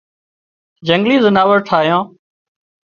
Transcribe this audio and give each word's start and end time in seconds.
جنگلِي 0.87 1.17
زناور 1.25 1.59
ٺاهيان 1.67 2.01